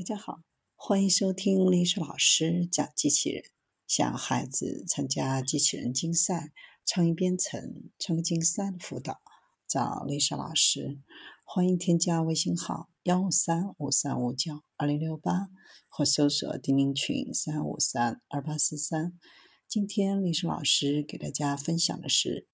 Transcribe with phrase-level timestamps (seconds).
[0.00, 0.40] 大家好，
[0.76, 3.44] 欢迎收听历史老师讲机器人。
[3.86, 6.54] 想孩子参加机器人竞赛、
[6.86, 9.20] 创意编程、创客竞赛的辅导，
[9.68, 11.02] 找历史老师。
[11.44, 15.50] 欢迎添加微信号幺五三五三五九二零六八，
[15.90, 19.12] 或搜索钉钉群三五三二八四三。
[19.68, 22.48] 今天历史老师给大家分享的是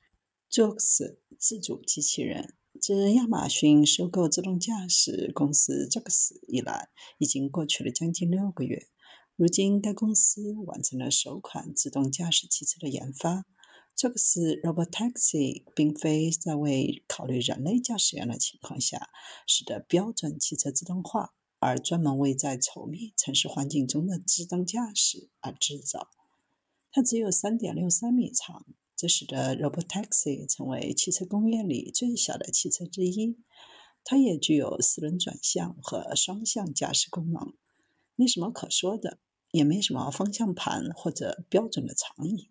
[0.50, 2.55] Jocks 自主机器人。
[2.86, 6.88] 自亚马逊收购自动驾驶公司 Jocks 以来，
[7.18, 8.86] 已经过去了将近六个月。
[9.34, 13.44] 如今，该公司完成了首款自动驾驶汽车的研发。
[13.96, 19.08] Jocks Robotaxi 并非在为考虑人类驾驶员的情况下
[19.48, 26.10] 使得标准汽车自动化，而专门为在稠密城市环境中的自动驾驶而制造。
[26.92, 28.64] 它只有3.63米长。
[28.96, 33.36] 这使得 Robotaxi 成为汽车工业里最小的汽车之一。
[34.02, 37.54] 它也具有四轮转向和双向驾驶功能，
[38.14, 39.18] 没什么可说的，
[39.50, 42.50] 也没什么方向盘或者标准的长椅。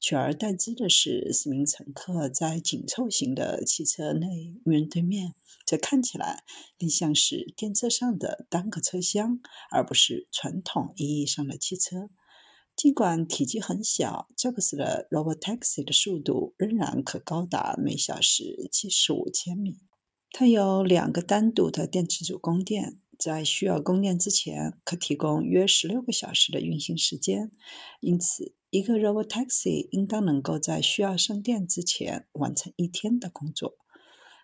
[0.00, 5.34] 取而代之的是四名乘客在紧凑型的汽车内面对面，
[5.66, 6.44] 这看起来
[6.78, 12.10] 更像是电车上的单个车厢，而不是传统意义上的汽车。
[12.76, 19.78] 尽管体积很小，Jocks 的 Robotaxi 的速度仍然可高达每小时七十五千米。
[20.32, 27.52] 它有两个单独的电池组供电，在需要供电之前，可提供约十六个小时的运行时间。
[28.00, 33.76] 因此，一个 Robotaxi 应当能够在需要上电之前完成一天的工作。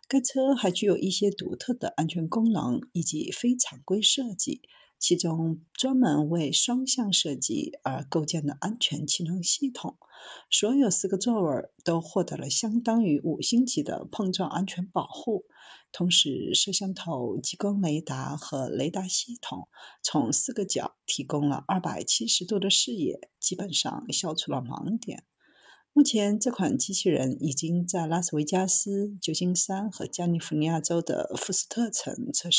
[0.06, 4.62] 该车还具有一些独特的安全功能以及非常规设计。
[5.00, 9.96] 其中专门为双向设计而构建的安全气囊系统，
[10.50, 15.46] 所有四个座位都获得了相当于五星级的碰撞安全保护。
[15.90, 19.68] 同时，摄像头、激光雷达和雷达系统
[20.02, 25.24] 从四个角提供了二百七十度的视野，基本上消除了盲点。
[25.92, 32.58] 目前，这款机器人已经在拉斯维加斯、旧金山和加利福尼亚州的福斯特城测试。